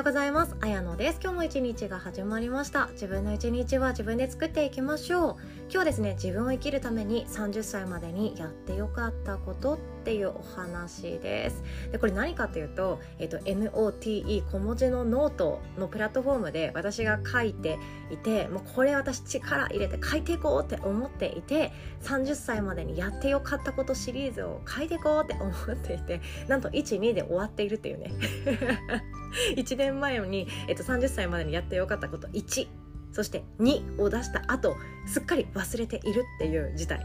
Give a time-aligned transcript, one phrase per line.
[0.00, 0.56] ようございます。
[0.62, 1.20] あやのです。
[1.22, 2.88] 今日も一日が始まりました。
[2.92, 5.36] 自分の一日は自分で作っていきましょう。
[5.70, 11.62] 今日ですね自分を生きるために30歳までにやってよかったことっていうお話です。
[11.92, 17.78] でこれ何かというと,、えーと、NOTE 小文字のノートのプラットフォームで私が書いて
[18.10, 28.12] いてもうこれ私力入れて書いていこうって思っていて30歳までにやってよかったことシリーズを書いていこうって思っていてなんと12で終わっているっていうね。
[29.56, 32.66] 1年前に、えっと、30歳までにやってよかったこと1
[33.12, 37.00] そして2を出した後すっかり忘れているっていう事態。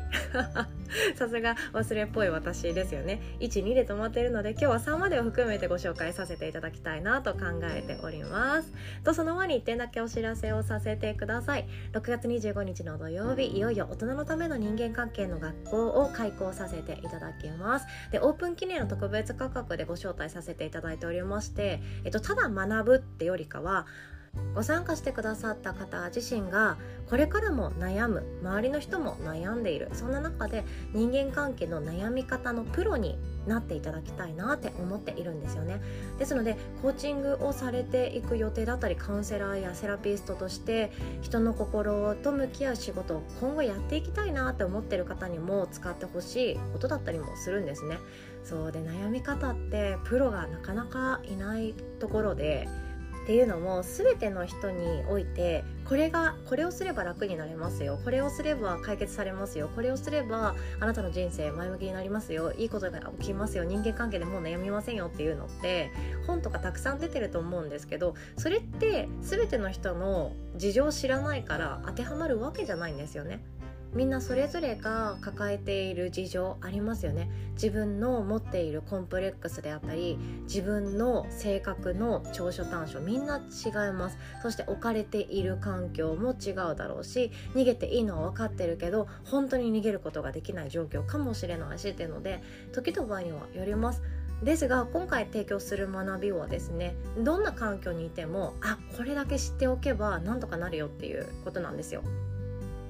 [1.16, 3.22] さすが忘れっぽい私ですよね。
[3.40, 8.74] 12で止まっているので今日は3までを含めてご紹介させていただきたいなと考えております。
[9.04, 11.68] とその前に1点だけお知らせをさせてください。
[11.94, 17.88] 6月25日の土曜日いよいよ大人のための人間関係の学校を開校させていただきます。
[18.12, 23.88] でオープン記念の特別価格でご招待させていただいておりまして、えっと、ただ学ぶってよりかは
[24.54, 26.78] ご参加してくださった方自身が
[27.10, 29.90] これからも悩む周りの人も悩んでいる。
[29.94, 35.82] そんな中で人間関係の悩み方のプロになっていただきたいなって思っているんですよね。
[36.18, 40.92] ですのでコーチングをされていく予定だったりカウンセラーやセラピストとして
[41.22, 48.00] 人の心と向き合う仕事を今後やっていきたいなって思ってる方にも使ってほしいことだったりもするんですね。
[48.44, 52.68] そうで悩み方ってプロがなかなかいないところで
[53.26, 58.00] っていうのも全ての人においてこれがこれをすれば楽になれますよ。
[58.04, 59.68] これをすれば解決されますよ。
[59.74, 62.54] これをすればあなたの人生前向きになりますよ。
[62.54, 63.64] いいことが起きますよ。
[63.64, 65.08] 人間関係でもう悩みませんよ。
[65.08, 65.92] っていうのって
[66.28, 73.44] 本とかたくさん出てると思うんですけどそれって全ての人の事情を知らないから当てはまるわけじゃないんですよね。
[73.96, 77.30] みんなそれぞれが抱えている事情ありますよね。
[77.54, 84.18] 自分の持っているコンプレックスであったり自分の性格の長所短所みんな違います。
[84.44, 92.44] そして置かれている環境も違うだろうし逃げていいのは分かってるけど本当に逃げることができない状況かもしれないしっていうので
[92.74, 94.02] 時と場合にはよります。
[94.44, 102.04] ですが今回提供する学びはですねどんな環境にいてもあこれだけ知っておけばなんとかなるよっていうことなんですよ。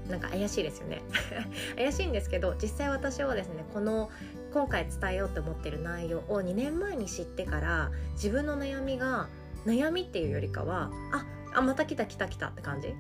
[0.10, 1.02] なんか怪しいですよね。
[1.76, 4.10] 怪しいんですけど実際私はですねこの
[4.54, 9.28] 今回伝えようと思ってる内容を2年前に知ってから自分の悩みが
[9.66, 12.94] 悩みっていうよりかはああまた来た来た来たって感じ？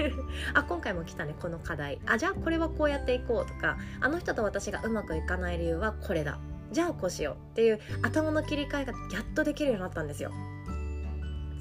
[0.54, 2.00] あ今回も来たねこの課題。
[2.06, 6.38] あじゃあこれはこうやっていこうとかあの人と私がうまくいかない理由はこれだ。
[6.70, 10.32] じゃあこうしようっていう頭の切り替えがやっとできるようになったんですよ。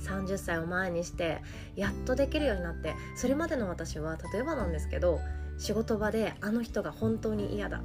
[0.02, 1.42] 30歳を前にして
[1.76, 5.20] やっとできるようになってそれまでの私は例えばなんですけど
[5.58, 7.82] 仕事場であの人が本当に嫌だ。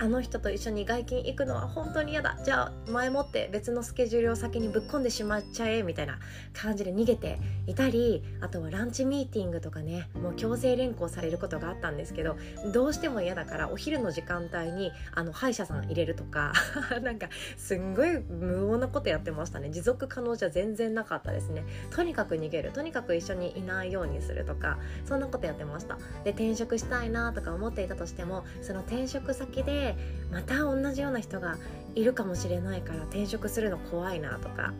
[0.00, 2.38] あの人と一緒に外勤行くのは本当に嫌だ。
[2.44, 6.18] じゃあ前もって別のスケジュールを先にぶっ込んでしまっちゃえみたいな
[6.52, 12.36] 感じで逃げていたりあとはランチミーティングとかねもう強制連行されることがあったんですけど
[12.72, 16.52] どうしても嫌だからお昼の時間帯にあの歯医者さん入れるとか
[17.02, 19.70] なんかすんごい無謀なことやってましたね。
[19.70, 21.64] 持続可能じゃ全然なかったですね。
[21.90, 22.70] とにかく逃げる。
[22.70, 25.98] とにかく一緒にいないようにするとかそんなことやってました。
[26.24, 29.87] で転職したいなとか思っていたとしてもその転職先で
[30.30, 31.56] また同じような人が
[31.94, 34.72] いるかもしれないから転職するの怖いなとか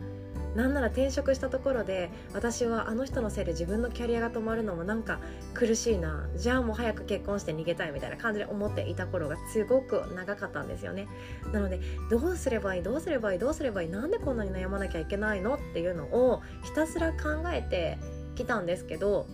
[0.55, 5.19] なんなら転職したところで私はあの人のせいで自分のキャリアが止まるのもなんか
[5.53, 11.07] 苦しいなじゃあもう早く結婚して逃げたいみたいな感じで思っていた頃がすごく長かったんですよね。
[11.53, 17.97] なのでどうすればいいどうすればいいどうすればいいなんでこんなに悩まなきゃいけないのっていうのをひたすら考えて
[18.35, 19.27] きたんですけど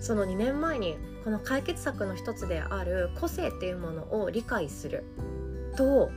[0.00, 5.04] その2年前にこの解決策の一つである個性っていうものを理解する
[5.76, 6.10] と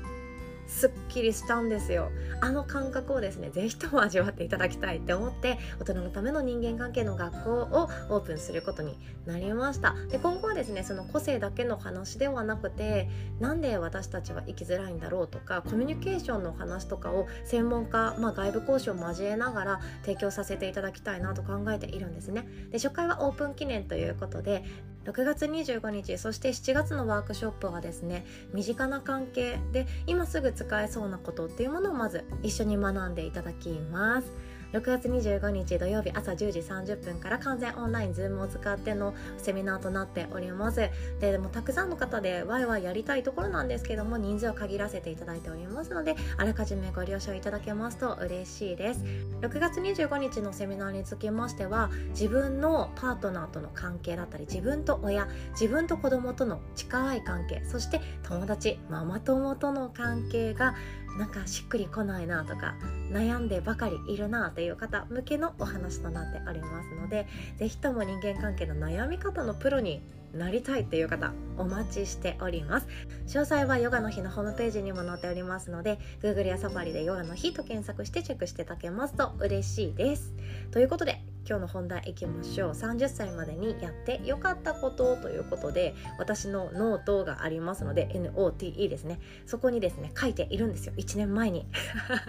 [0.69, 2.11] すっきりしたんですよ。
[2.41, 9.95] あの感覚をですね是非とも味わっていただきたいって思って大人のための人間関係の学校をオープンすることになりました。
[10.09, 13.09] で今後はですねその個性だけの話ではなくて
[13.39, 22.47] なんで私たちは生きづらいんだろうとかコミュニケーションの話とかを専門家、まあ、外部講師を交えながら提供させていただきたいなと考えているんですね。
[22.71, 24.63] で初回はオープン記念ということで
[25.05, 34.31] 6月25日そして7月のワークショップはですね身近な関係で今すぐ使えそうなことっていうものをまず一緒に学んでいただきます。
[34.73, 40.89] 6月25日土曜日朝10時30分から完全オンライン Zoom を使ってのセミナーとなっております。
[41.19, 49.03] ででもたくさんの方でワイワイやりたいところなんですけども人数を限らせていただいておりますのであらかじめご了承いただけますと嬉しいです。
[49.41, 60.75] 6月25日のセミナーにつきましては自分のパートナーとの関係だったり自分と親自分と子供との近い関係そして友達ママ友との関係が
[61.17, 62.75] なんかしっくりこないなとか
[63.11, 67.27] 悩んでばかりいるなという方向けのお話となっておりますので
[67.57, 70.01] 是非とも人間関係の悩み方のプロに
[70.33, 72.87] なりたいっていう方お待ちしております。
[73.27, 80.33] 詳細はヨガの日のホームページにも載っておりますので Google やサファリでヨガの日と検索してチェックしていただけますと嬉しいです。
[80.71, 82.71] ということで今日の本題いきましょう。
[82.73, 89.19] 30歳までにやってよかったことということで私のノートがありますので NOTE ですね。
[89.47, 90.93] そこにですね書いているんですよ。
[90.95, 91.65] 1年前に。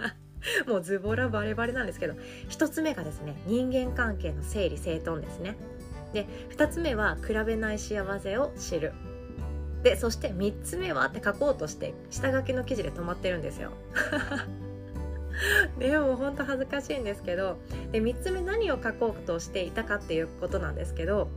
[0.65, 2.15] もうズボラバレバレなんですけど。
[2.49, 5.55] 1つ目がですね人間関係の整理整頓ですね。
[6.13, 6.25] で
[6.57, 8.91] 2つ目は比べない幸せを知る。
[9.83, 13.71] でそして3つ目はって書こうとして下書きの記事で止まってるんですよ。
[15.79, 17.57] で も本当恥ずかしいんですけど
[17.91, 21.29] で3つ目何を書こうとしていたかっていうことなんですけど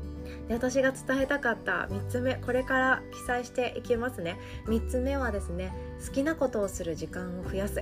[0.48, 4.38] で私が伝えたかった3つ目これから記載していきますね。
[4.66, 5.72] 3つ目はですね
[6.06, 7.76] 好きなことをする時間を増やす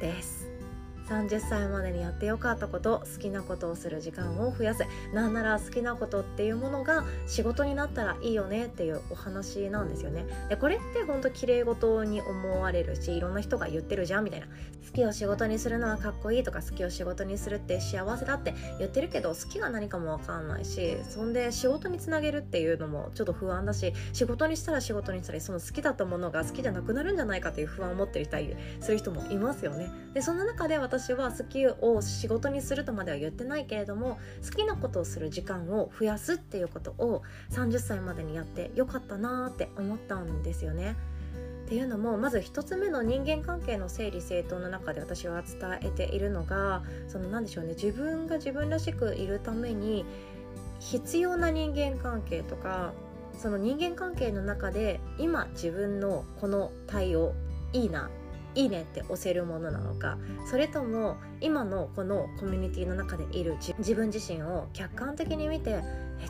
[0.00, 0.45] です。
[1.08, 4.86] 30歳までにやってよかったこと好きなことをする時間を増やせ。
[5.12, 10.26] なんなら好きなことっていうものが仕事になったらいいよねっていうお話なんですよね。
[10.48, 14.46] でこれってほんと綺麗事に思われるしいろんな人が言ってるじゃんみたいな。
[14.86, 29.90] 好きを仕事にするのはかっこいいとか好きを仕事にするって幸せだって言ってるけど好きが何かもわかんないしそんで仕事につなげるっていうのもちょっと不安だし仕事にしたら仕事にしたらその好きだったものが好きじゃなくなるんじゃないかという不安を持っていたりする人もいますよね。
[30.14, 40.96] でそんな中で私私は好きを仕事にするとまでは言ってないけれども好きなことをする時間を増やすっていうことを30歳までにやってよかったなって思ったんですよね。
[41.66, 50.04] っていうのもまず1つ目の人間関係の整理整頓の中で私は伝えているのがその何でしょうね自分が自分らしくいるために
[50.78, 52.92] 必要な人間関係とか
[53.36, 57.34] その人間関係の中で今自分のこの対応
[57.72, 58.10] いいな
[58.56, 60.18] いいねって押せるものなのか
[60.50, 65.82] それとも今のこのコミュニティの中でいる自分自身を客観的に見てえ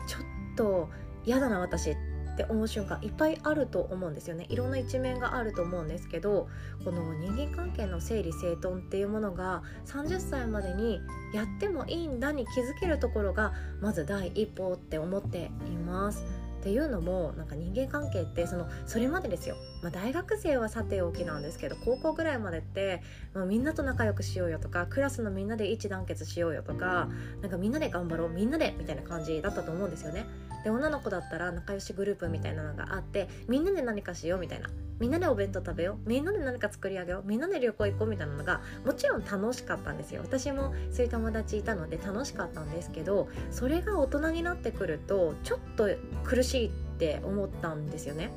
[0.07, 0.89] ちょっと
[1.25, 1.95] 嫌だな私っ
[2.37, 6.47] て思う瞬間いっぱいあると思うんですよねいろんな一面があると思うんですけど
[6.85, 10.99] この人間関係の整理整頓っていうものが30歳までに
[11.33, 16.23] やってもいいんだに気づけるところがまず第一歩って思っています。
[16.67, 23.01] っていうのもなんか人間関係ってそのそれまでですよ、まあ、大学生はさておきなんですけど高校ぐらいまでって、
[23.33, 27.07] まあ、みんなと仲良くしようよとかクラスのみんなで一致団結しようよとか
[27.41, 30.25] なんかみんなで頑張ろうみんなでみたいな感じだったと思うんですよね。
[30.63, 34.69] で女の子だったら仲良しグループみたいなのがあってみんなで何かしようみたいな。
[34.99, 36.09] みんなでお弁当食べよう。
[36.09, 37.23] みんなで何か作り上げよう。
[37.27, 40.21] みんなで旅行行こうみたいなのがもちろん楽しかったんですよ。
[40.23, 45.89] 私もそういう友達いたので楽しかったんですけどそれが大人になってくるとちょっと
[46.23, 48.31] 苦しいって思ったんですよね。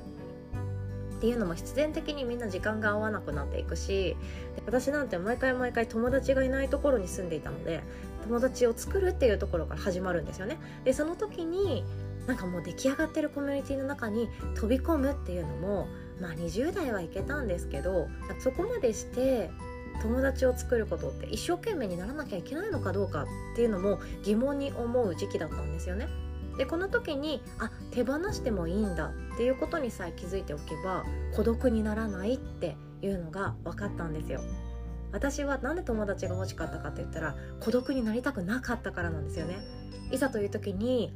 [1.17, 4.17] っていうのも必然的にみんな時間が合わなくなっていくし
[4.65, 7.83] 私なんて毎回毎回友達がいないところに住んでいたので
[8.23, 10.59] 友達を作るっていうところから始まるんですよね。
[10.83, 11.85] でその時に
[12.31, 15.89] なんかもう出来上がってるコミュニティの中に飛び込むっていうのも
[16.21, 19.51] まあ20代はいけたんですけどそこまでして
[20.01, 26.07] 友達を作ることって一生懸命にならなきゃいけないのかどうかっていうのも疑問に思う時期だったんですよね。
[26.57, 31.05] でこの時にあ手放してもいいんだっていうことにさえ気づいておけば
[31.35, 34.41] 孤独にならないっていうのが分かったんですよ。
[35.11, 39.59] 私は何で友達が欲しかったかって言ったら孤独になりたくなかったからなんですよね。
[40.13, 41.13] いざという時に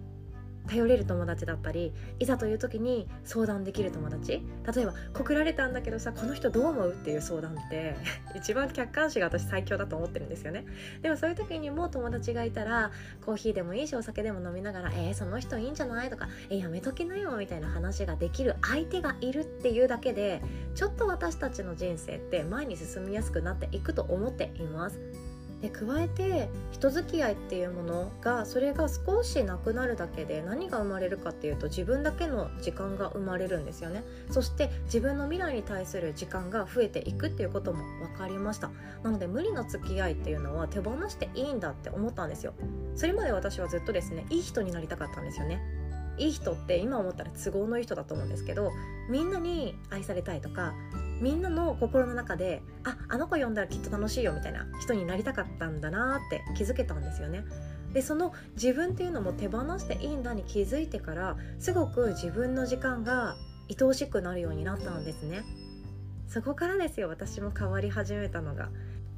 [0.67, 4.43] 頼れる友達だったりいざという時に相談できる友達
[4.75, 7.97] 例えば告られたんだけどさこの人どう思うっていう相談って
[8.35, 10.65] 一番客観視が私最強だと思ってるんですよね
[11.03, 12.91] でもそういう時にも友達がいたら
[13.25, 20.43] コーヒーでもいいしお酒でも飲みながら「えー、その人いいんじゃない?」とか「えー、やめときなよ」みたいな話ができる相手がいるっていうだけで
[20.75, 24.99] ちょっと私たちの人生って前に進みやすくなっていくと思っています
[25.65, 34.05] で加えて人付き合いっていうものがそれが少しなくなるだけで何が生まれるかっていうと自分だけの時間が生まれるんですよね。
[34.31, 38.71] そして自分の未来に対する時間が増えていくっていうことも分かりました。
[39.03, 42.53] なので無理な付き合いっていうのは手放していいんだって思ったんですよ。
[42.95, 45.63] それまで私はずっとですねいい人になりたかったんですよね。
[46.19, 48.71] いい人って今思ったら都合のいい人だと思うんですけど
[49.09, 50.75] みんなに愛されたいとか
[51.21, 57.45] みんなの心の中でああの子呼んだらきっと楽しいよみたいな人になりたかったんだなって気づけたんですよね。
[57.93, 63.37] でその自分っていうのも手放していいんだに気づいてからすごく自分の時間が
[63.71, 65.45] 愛おしくなるようになったんですね。
[66.27, 68.69] そこからですよ私も変わり始めたのが。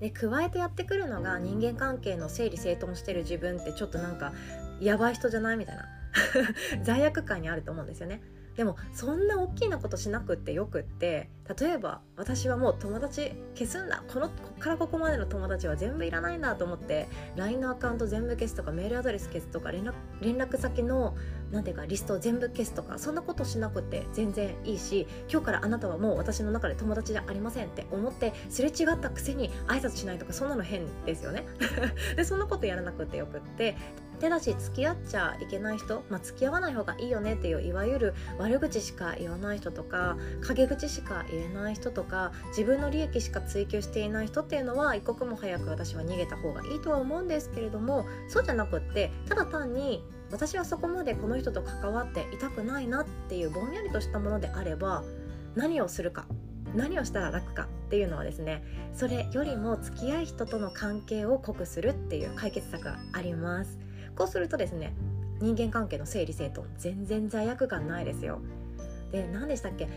[0.01, 4.35] で加えてやってくるのが人間関係の整理整頓してる自分ってちょっとなんか
[4.79, 5.87] やばい人じゃないみたいな
[6.83, 8.23] 罪悪感にあると思うんですよね。
[8.57, 17.07] でもそんな大きなことしなくってよくって例えば私はもう友達消すんだこのこっからここまでの友達は全部いらないんだと思って
[17.37, 19.93] LINE のアカウント全部消すとかメールアドレス消すとか連絡
[20.23, 21.15] 連絡先の
[21.51, 31.47] 何ていうかリストを全部消すとかそんなことしなくて全然いいし今日からあなたはもう私の中で友達じゃありませんって思ってすれ違ったくせに挨拶しないとかそんなの変ですよね。
[32.17, 33.77] でそんなことやらなくてよくって
[34.19, 55.05] 手だし付き合っちゃいけない人、まあ、付き合わない方がいいよねっていういわゆる悪口しか言わない人とか陰口しか言えない人とか自分の利益しか追求していない人っていうのは一刻も早く私は逃げた方がいいとは思うんですけれどもそうじゃなくってただ単に私はそこまでこの人と関わっていたくないなっていうぼんやりとしたものであれば
[55.55, 56.27] 何をするか
[56.75, 63.79] 何をしたら楽かっていうのはですねそれよりも付き合い人との関係を濃くするっていう解決策があります。
[64.17, 64.95] こうするとですね
[65.41, 68.41] 人間関係の整理整頓全然罪悪感ないですよ。
[69.13, 69.89] で何でしたっけ？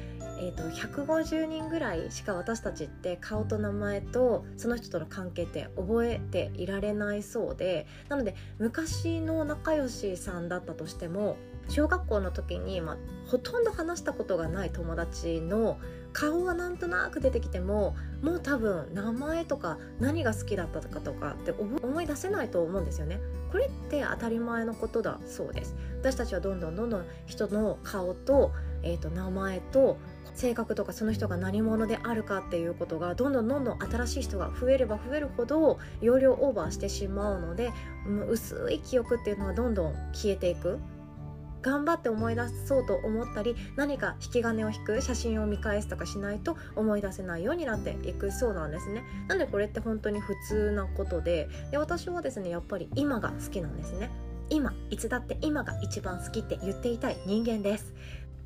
[0.41, 11.35] えーと、150人ぐらいしか私たちって顔と名前とその人との関係って覚えていられないそうでなので昔の仲良しさんだったとしても
[11.67, 15.77] 小学校の時に、まあ、ほとんど話したことがない友達の
[16.13, 23.19] 顔はなんとなく出てきてももう多分名前とか何が好きだったかとかって思い出せないと思うんですよね。
[23.51, 25.75] これって当たり前のことだそうです。
[25.99, 28.51] 私たちはどんどんどんどん人の顔と,、
[28.83, 29.97] えー、と名前と
[30.35, 37.71] 性格とかその人が何者であるかっていうことがどんどんどんどん新しい人が増えれば増えるほど容量オーバーしてしまうので
[38.29, 40.79] 薄い記憶っていうのはどんどん消えていく。
[41.61, 49.03] 頑張って思い出そうと思ったり何か引き金を引く写真を見返すとかしないと思い出せないようになっていくそうなんですね。
[49.27, 54.09] なんでこれって本当に普通なことでで私はですねやっぱり今が好きなんですね。
[54.49, 57.93] 今いつだって今が一番好きって言っていたい人間です。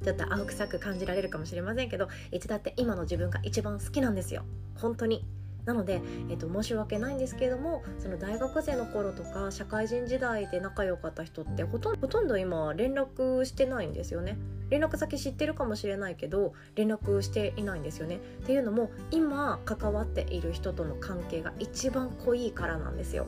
[0.04, 4.44] ちょっと青臭く感じられるかもしれませんけどいつだって今の自分が一番好きなんですよ。
[4.76, 5.26] 本当に。
[5.66, 14.38] なので、えーと、申し訳ないんですけれどもその大学生の頃とか社会人時代で仲良かった人ってほとんど今連絡してないんですよね。
[14.70, 18.20] 連絡先知ってるかもしれないけど連絡していないんですよね。
[18.42, 23.28] っていうのも今関わっている人との関係が一番濃いからなんですよ。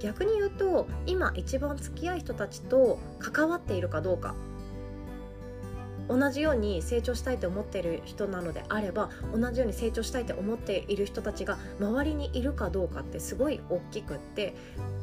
[0.00, 4.36] 逆に言うと今一番付き合い人たちと関わっているかどうか。
[6.08, 14.54] 同じように成長したいと思っている人なのであれば同じように成長したいと思っている人たちが周りにいるかどうかってすごい大きくって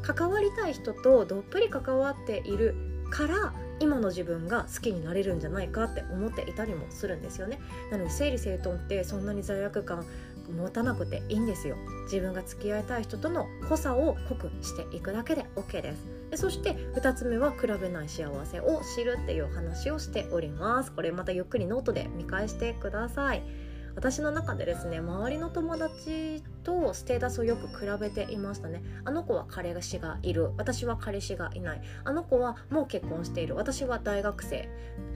[0.01, 2.75] 関わりたい人とどっぷり関わっている
[3.09, 7.59] から今の自分が好きになれるんじゃないかって思っていたりもするんですよね。
[7.91, 10.05] なので整理整頓ってそんなに罪悪感
[10.49, 11.75] 持たなくていいんですよ。
[12.05, 16.14] 自分が付き合いたい人との濃さを濃くしていくだけで OK です。
[16.33, 20.91] そして2つ目は比べない幸せを知るっていう話をしております。
[20.91, 23.43] これまたゆっくりノートで見返してください。
[23.95, 28.81] 私の中でですね周りの友達とステータスをよく比べていましたね。
[29.05, 30.51] あの子は彼氏がいる。
[30.57, 31.81] 私は彼氏がいない。
[32.03, 33.55] あの子はもう結婚している。
[33.55, 34.69] 私は大学生。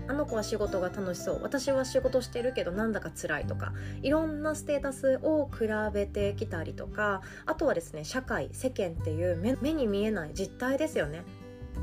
[0.07, 1.39] あの子は仕事が楽しそう。
[1.43, 3.73] 私は仕事してるけどなんだか辛いとか。
[4.01, 7.21] いろんなステータスを比べてきたりとか。
[7.45, 11.23] あとはですね社会世間っていう目に見えない実態ですよね。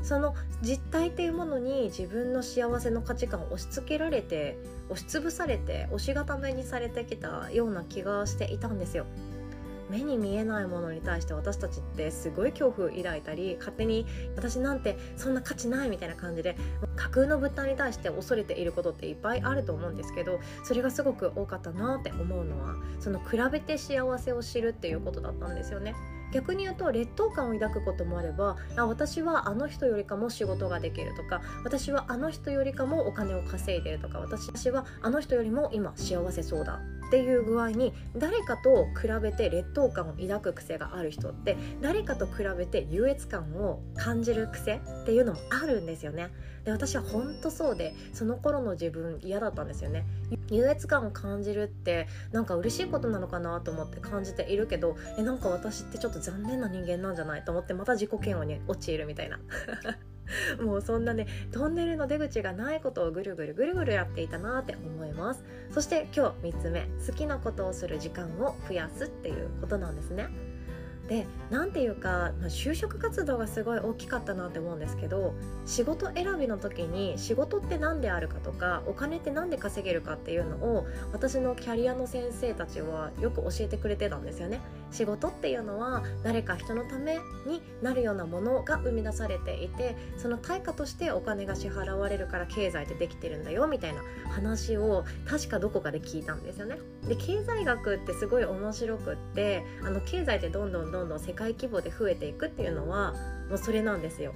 [0.03, 4.57] その実態っていうものに自分の幸せの価値観を押し付けられて
[4.89, 9.05] 押しつぶされて押し固めにされてきたような気がしていたんですよ。
[9.89, 16.57] 目に見えないものに対して私たちってすごい恐怖を抱いたり勝手に私なんてそんな価値ないみたいな感じで
[16.95, 25.95] 架空の物体に対して恐れていることっていっぱいあると思うんですけどそれがすごく多かったなって思うのはその比べて幸せを知るっていうことだったんですよね。
[26.33, 46.29] 逆に言うと劣等感を抱くこともあればあ私はあの人よりかも仕事ができるとか私はあの人よりかもお金を稼いでるとか私はあの人よりも今幸せそうだっていう具合に誰かと比べて劣等感を抱く癖がある人って誰かと比べて優越感を感じる癖っていうのもあるんですよね。
[46.65, 50.05] で私は本当そうでその頃の自分嫌だったんですよね。
[50.49, 59.39] 優越感を感じるってなんか嬉しいことなのかなと思って感じているけどえなんか私ってちょっと残念な人間なんじゃないと思ってまた自己嫌悪に陥るみたいな
[60.61, 65.43] もうそんなねトンネルの出口がないことをぐるぐるぐるぐるやっていたなって思います。
[65.71, 70.27] そして今日3つ目好きなことをする時間を増やすっていうことなんですね。
[71.07, 75.33] でなんていうか、まあ、就職活動がすごい大きかったなって思うんですけど
[75.65, 84.59] 仕事選びの時に仕事って何であるかとかお金って何で稼げるかっていうのを私のキャリアの先生たちはよく教えてくれてたんですよね。
[84.91, 96.77] 仕事っていうのは誰か人のためになるようなものが生み出されていてその対価としてお金が支払われるから経済ってできてるんだよみたいな話を確かどこかで聞いたんですよね。
[97.07, 103.13] で経済学ってすごい面白くってあの経済ってどんどんどんどんどん世界規模で増えていくっていうのは
[103.49, 104.33] もうそれなんですよ。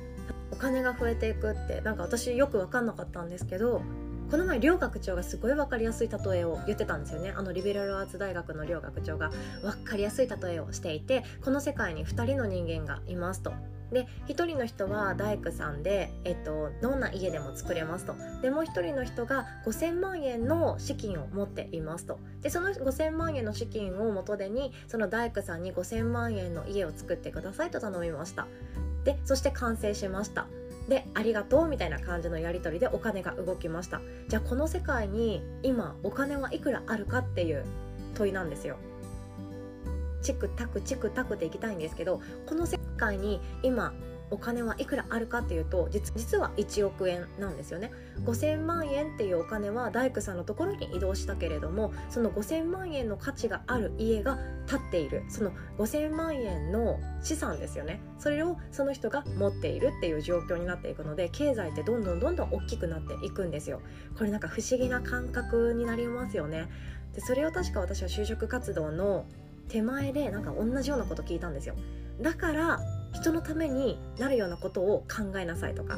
[0.51, 3.81] お金が増えていくってなんか私よく分かんなかったんですけど
[4.29, 13.53] この前両学長がすごい分かりやすい例えを言ってたんですよねあのリベラルアーツ大学の両学長が分かりやすい例えをしていてこの世界に2人の人間がいますと
[13.91, 18.15] で1人の人は大工さんで、えっと、どんな家でも作れますと。
[18.41, 22.19] でもう1人の人が5000万円の資金を持っていますと。
[22.41, 28.47] でその5000万円の資金を元手にその大工さんに5000万円の家を作ってくださいと頼みました。
[29.03, 30.47] でそして完成しました。
[30.87, 34.01] でありがとうみたいな感じのやり取りでお金が動きました。
[34.27, 37.65] じゃあこの世界に今お金はいくらあるかっていう
[38.15, 38.77] 問いなんですよ。
[40.21, 43.93] チクタクチクタクっていきたいんですけどこの世界に今
[44.31, 47.91] お金はいくらあるかっていうと実は1億円なんですよね。
[48.23, 55.23] 5000万円っていうお金は大工さんのところに移動したけれどもその5000万円の価値がある家が建っている。
[55.27, 57.99] その5000万円の資産ですよね。
[58.19, 63.81] それをその人が持っているっていう状況になっていくので経済ってどんどんどんどん大きくなっていくんですよ。
[64.17, 66.69] これなんか不思議な感覚になりますよね。
[67.13, 69.25] でそれを確か私は就職活動の
[69.71, 71.75] 手前でなんか同じようなこと聞いたんですよ
[72.19, 72.79] だから
[73.13, 75.97] 人のためになるようなことを考えなさいとか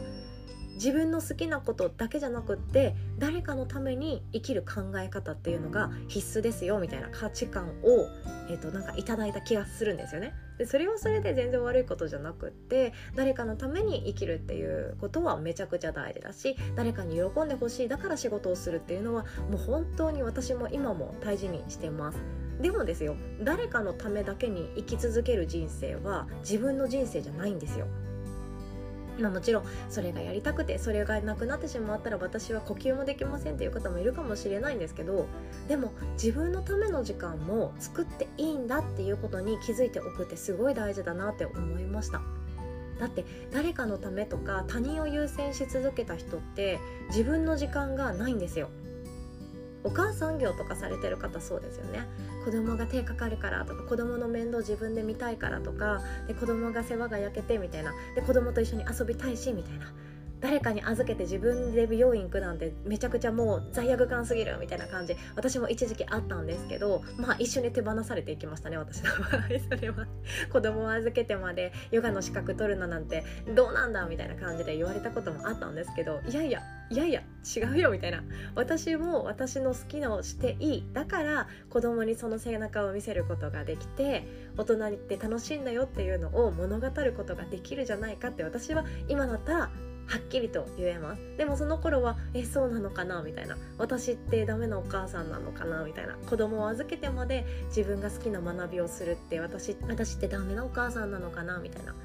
[0.75, 8.07] 自分の好きなことだけじゃなくって誰かのために生きる考え方っていうのが必須ですよみたいな価値観を、
[8.49, 10.33] えー、となんかいただいた気がするんですよね。
[10.57, 22.42] でそれはそれで全然悪いことじゃなくって誰かのために生きるっていうことはめちゃくちゃ大事だし誰かに喜んでほしいだから仕事をするっていうのはもう本当に私も今も大事にしてます。
[22.61, 27.87] でもですよ誰かのためだけに生き続ける人生は自分の人生じゃないんですよ。
[29.19, 35.27] まあ、もちろんそれがやりたくてそれがなくなってしまったら私は呼吸もできませんっていう方もいるかもしれないんですけど
[35.67, 42.21] でも自分のための時間も作っていいんだっていうことに気づいておくってすごい大事だなって思いました。
[42.99, 48.69] だって誰かのためとか他人を優先し続けた人って自分の時間がないんですよ。
[49.83, 52.07] お母さん業とかされてる方そうですよね。
[52.43, 59.91] 子供が手かかるからとか子供の面倒自分で見たいからとかで子供が世話が焼けてみたいなで子供と一緒に遊びたいしみたいな。
[60.43, 69.43] 誰かに預けて自分で美容院行くなんてめちゃくちゃもう罪悪感すぎるみたいな感じ私も一時期あったんですけどまあ一緒に手放されていきましたね私の場合。
[69.71, 70.05] それは。
[70.51, 73.23] 子供を預けてまでヨガの資格取るのなんて
[73.55, 77.23] どうなんだみたいな感じで言われたこともあったんですけどいやいやいやいや
[77.55, 78.21] 違うよみたいな。
[78.53, 80.89] 私も私の好きなをしていい。
[80.91, 84.27] だから子供にその背中を見せることができて
[84.57, 89.71] 大人って楽しいんだよっていうのを物語ることができるじゃないかって私は今だったら
[90.07, 91.21] はっきりと言えます。
[91.37, 93.21] でもその頃はえそうなのかな？
[93.21, 93.57] みたいな。
[93.77, 95.83] 私ってダメなお母さんなのかな？
[95.83, 96.15] みたいな。
[96.29, 101.59] 子供を預けてまで自分が好きな学びをするって私私ってダメなお母さんなのかな？
[101.59, 101.95] みたいな。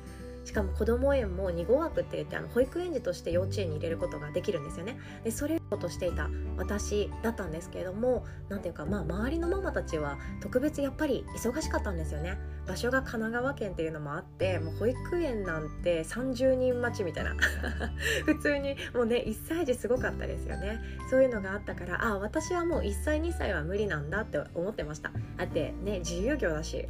[0.44, 4.98] しかも子ども園も2語学って言ってあの保育園児として幼稚園に入れることができるんですよね。
[5.22, 12.38] でそれをとしていた私だったんですけれども何ていうかまあ周りのママたちは特別やっぱり忙しかったんですよね。
[12.68, 17.34] 場所が神奈川県っていうのもあってもう保育園なんて30人待ちみたいな。
[18.26, 20.78] 普通にもうね1歳児すごかったですよね。
[21.10, 25.10] そういうのがあったからあ私はもう1歳2歳は無理なんだって思ってました。
[25.38, 26.86] だってね自由業だし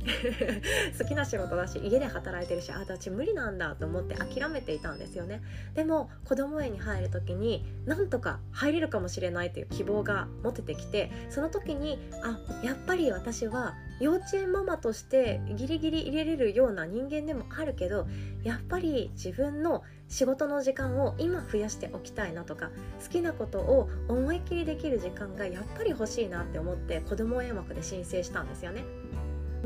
[0.99, 5.43] 好きな仕事だし家で働いてるしあ私無理なんだと思って諦めていたんですよね。
[5.75, 18.07] でも子供園に入る時になんとか入れるかもしれないという希望が持ててきてその時にあやっぱり私は幼稚園ママとしてギリギリ入れれるような人間でもあるけど
[18.45, 22.71] やっぱり自分の仕事の時間を今増やしておきたいなとか
[23.03, 28.85] 好きなことを思い切りできる時間がやっぱり欲しいなって思って子ども園枠で申請したんですよね。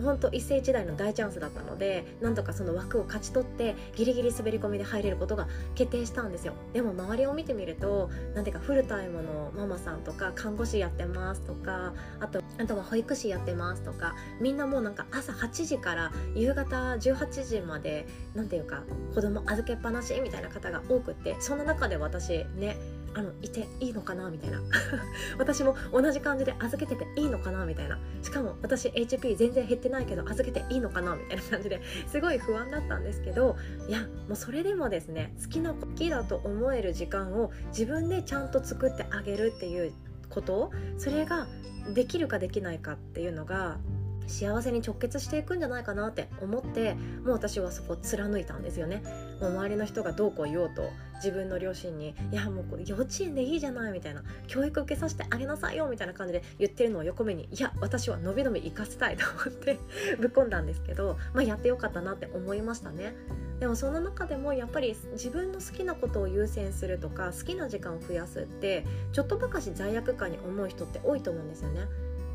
[0.01, 6.55] 本当一世一代の大チャンスだったのでなんとかその枠を勝ち取ってギリギリ滑り込みで入れることが決定したんですよ。
[6.73, 18.83] でも周りを見てみるとなんていうかフルタイムのママさんとか看護師やってますとかあとあとは保育士やってますとかみんなもうなんか朝8時から夕方18時までなんていうか
[19.15, 22.77] 子供預けっぱなしみたいな方が多くってそんな中で私ね
[23.15, 24.31] あのいていいのかな？
[24.31, 24.61] みたいな。
[25.39, 27.67] 私も同じ感じで預けてていいのかな？
[27.67, 27.99] みたいな。
[28.23, 31.15] しかも私 HP 全然減ってないけど預けていいのかな？
[31.17, 33.57] みたいな感じですごい不安だったんですけど
[33.89, 39.93] いやもうそれでもですね好きな好きだと思える時間を自分でちゃんと作ってあげるっていう
[40.29, 41.47] ことそれが
[41.95, 43.79] できるかできないかっていうのが
[44.27, 49.03] 幸せに直結していくんじゃないかなって思ってもう私はそこを貫いたんですよね。
[49.41, 50.91] もう周りの人がどうこう言おうと
[51.23, 59.79] 自分の両親に「いやもう幼稚園でいいじゃない」みたいな「教育受けさせてあげなさいよ」みたいな感じで言ってるのを横目に「いや私はのびのび行かせたい」と思って
[60.19, 63.15] ぶっ込んだんですけど、まあ、やってよかったなって思いましたね。
[63.61, 71.83] でもその中でもやっぱり自分の好きなことを優先するとか好きな時間を増やすってちょっとばかし罪悪感に思う人って多いと思うんですよね。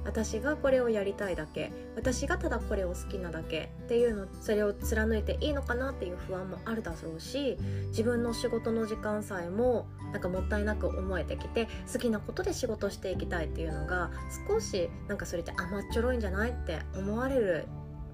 [0.08, 7.58] 私がこれをやりたいだけ私がただこれを好きなだけっていうのそれを貫いていいのかなっていう不安もあるだろうし
[7.90, 14.10] 自分の仕事の時間さえもなんかもったいなく思えてきて好きなことで仕事していきたいっていうのが
[14.48, 17.68] 少しなんかそれって甘っちょろいんじゃないって思われる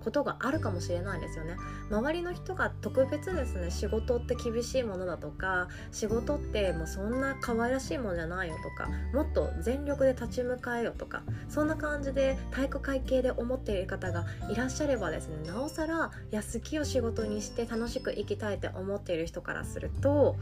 [0.04, 1.56] ことがあるかもしれないですよね。
[1.90, 20.36] 周りの人が特別ですね仕事って厳しいものだとか仕事ってもうそんな可愛らしいものじゃないよとかもっと全力で立ち向かえよとかそんな感じで体育会系で思っている方がいらっしゃればですねなおさら安きを仕事にして楽しく生きたいって思っている人からすると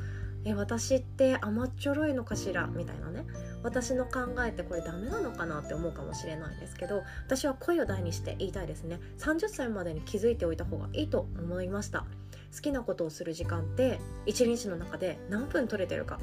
[0.44, 2.68] え私って甘っちょろいのかしら？
[2.68, 3.26] みたいなね
[3.64, 5.60] 私の考えってこれダメなのかな？
[5.60, 9.00] って思うかもしれないですけど私は声を大にして言いたいですね。
[9.20, 12.06] 30歳までに気づいておいた方がいいと思いました。
[12.54, 16.20] 好きなことをする時間って1日の中で何分取れてるか。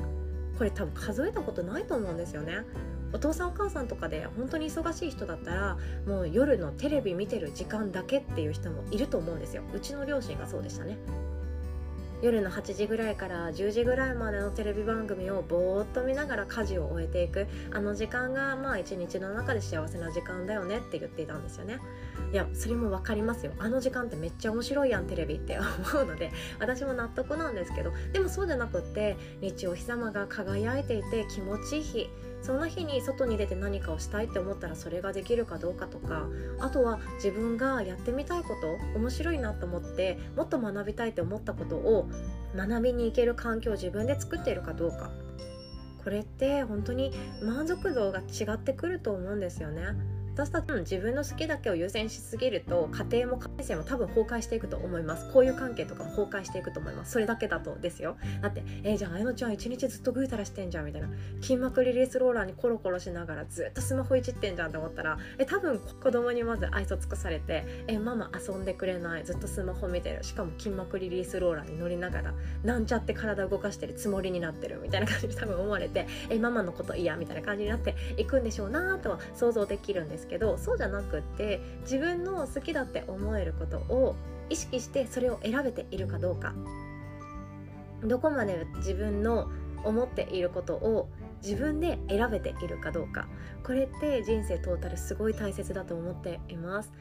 [0.59, 2.64] これ多分数えたことないと思うんですよね。
[3.12, 9.62] お父さんお母さんとかで本当に忙しい人だったらもう夜のテレビ見てる時間だけっていう人もいると思うんですよ。
[9.72, 10.98] うちの両親がそうでしたね。
[12.20, 17.46] 夜の8時ぐらいから10時ぐらいまでのテレビ番組をぼーっと見ながら家事を終えていく。
[17.72, 21.78] あの時間がまあ一日の中で幸せな時間だよねって言っていたんですよね。
[22.33, 23.52] いやそれも分かりますよ。
[23.59, 25.66] あの時間ってめっちゃ面白いやんテレビって思
[26.02, 27.92] うので私も納得なんですけど。
[28.12, 32.11] でもそうじゃなくって日中お日様が輝いていて気持ちいい日。
[32.48, 36.22] その日に外に出て何かをしたいって思ったらそれができるかどうかとか
[36.61, 42.08] あとは自分がやってみたいこと面白いなと思ってもっと学びたいって思ったことを
[42.56, 45.11] 学びに行ける環境を自分で作っているかどうか
[46.02, 49.82] これって本当に満足度が違ってくると思うんですよね。
[50.38, 55.27] 私たち、自分の好きだけを優先しすぎると家庭も家庭も多分崩壊していくと思います。
[55.27, 57.11] 交友関係とかも崩壊していくと思います。
[57.11, 58.16] それだけだとですよ。
[58.40, 61.09] だってえー、じゃああやのちゃん一日ずっとぐうたらしてんじゃんみたいな。
[61.40, 70.22] 筋膜リリースローラーにコロコロしながらずっとスマホいじってんじゃんと思ったらえ多分子供にまず愛想尽くされてえママ遊んでくれないずっとスマホ見てる。
[70.22, 84.16] しかも筋膜リリースローラーに乗りながらなんちゃって体動かしてるつもりになってるみたいな感じで多分思われてえママのこと嫌みたいな感じになっていくんでしょうなとは想像できるんですけどそうじゃなくって自分の好きだって思えることを
[84.50, 86.54] 意識してそれを選べているかどうか。
[88.04, 89.50] どこまで自分の
[89.84, 91.08] 思っていることを
[91.42, 93.26] 自分で選べているかどうか。
[93.64, 96.92] これって人生トータルすごい大切だと思っています。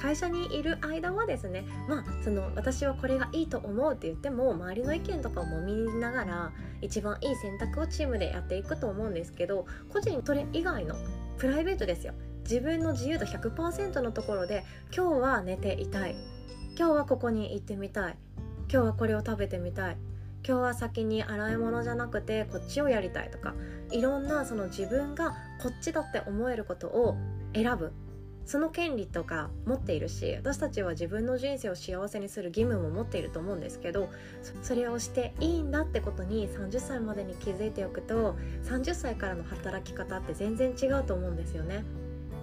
[0.00, 10.96] 会社にいる間はですねまあその私はこれがいいと思うって言っても周りの意見とかをもみながら一番いい選択をチームでやっていくと思うんですけど個人それ以外の
[11.36, 12.14] プライベートですよ。
[12.42, 16.16] 自分の自由度100%のところで今日は寝ていたい。
[16.78, 18.16] 今日はここに行ってみたい。
[18.72, 19.96] 今日はこれを食べてみたい。
[20.46, 23.54] 今日は先に洗い物じゃなくてこっちをやりたいとか。
[23.90, 27.16] いろんなその自分がこっちだって思えることを
[27.54, 27.92] 選ぶ。
[28.50, 34.08] その権利とか持っているし私たちは自分の人生を幸せにする義務も持っていると思うんですけど
[34.60, 41.84] それをしていいんだってことに30歳までに気づいておくと30歳からの働き方って全然違うと思うんですよね。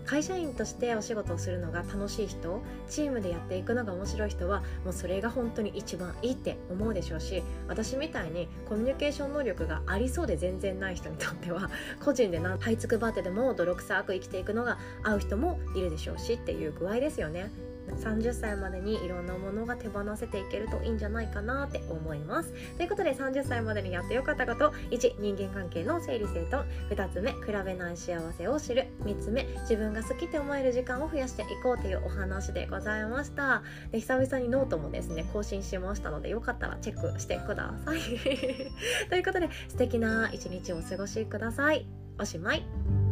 [0.07, 11.69] 会社員としてお仕事をするのが楽しい人チームでやっていくのが面白い人はもうそれが本当に一番いいって思うでしょうし私みたいにコミュニケーション能力がありそうで全然ない人にとっては
[12.03, 17.51] 個人で何這いつくばってでも泥臭く生きていくのが合う人もいるでしょうしっていう具合ですよね。
[17.95, 22.53] 30歳までにいろんなものが手放せていけるといいんじゃないかなって思います。
[22.77, 24.71] ということで30歳までにやってよかったこと。
[24.91, 26.63] 1人間関係の整理整頓。
[26.89, 28.87] 2つ目比べない幸せを知る。
[29.03, 33.63] 3つ目自分が好きって思える時間を増やしていこうというお話でございました。
[33.91, 37.99] で久々にノートもですね更新しましたのでよかったらチェックしてください。
[39.09, 41.85] ということで素敵な一日をお過ごしください。
[42.19, 43.06] おしまい。